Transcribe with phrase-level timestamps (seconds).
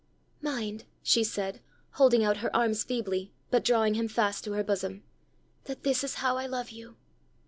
[0.41, 5.03] "Mind," she said, holding out her arms feebly, but drawing him fast to her bosom,
[5.65, 6.97] "that this is how I love you!